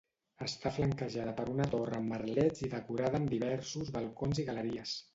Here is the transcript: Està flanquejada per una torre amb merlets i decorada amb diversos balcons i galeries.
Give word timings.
Està 0.45 0.71
flanquejada 0.77 1.35
per 1.41 1.45
una 1.57 1.69
torre 1.75 1.99
amb 1.99 2.11
merlets 2.15 2.65
i 2.67 2.73
decorada 2.75 3.23
amb 3.23 3.37
diversos 3.39 3.97
balcons 4.01 4.47
i 4.47 4.53
galeries. 4.53 5.01